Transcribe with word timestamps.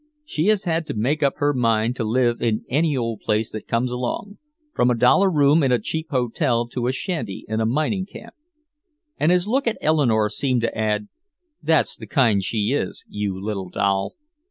She 0.25 0.47
has 0.47 0.63
had 0.63 0.87
to 0.87 0.95
make 0.95 1.21
up 1.21 1.35
her 1.37 1.53
mind 1.53 1.95
to 1.97 2.03
live 2.03 2.41
in 2.41 2.65
any 2.67 2.97
old 2.97 3.19
place 3.19 3.51
that 3.51 3.67
comes 3.67 3.91
along, 3.91 4.39
from 4.73 4.89
a 4.89 4.97
dollar 4.97 5.29
room 5.29 5.61
in 5.61 5.71
a 5.71 5.77
cheap 5.77 6.09
hotel 6.09 6.67
to 6.69 6.87
a 6.87 6.91
shanty 6.91 7.45
in 7.47 7.61
a 7.61 7.67
mining 7.67 8.07
camp." 8.07 8.33
And 9.19 9.31
his 9.31 9.47
look 9.47 9.67
at 9.67 9.77
Eleanore 9.79 10.31
seemed 10.31 10.61
to 10.61 10.75
add, 10.75 11.07
"That's 11.61 11.95
the 11.95 12.07
kind 12.07 12.43
she 12.43 12.73
is, 12.73 13.05
you 13.09 13.39
little 13.39 13.69
doll." 13.69 14.15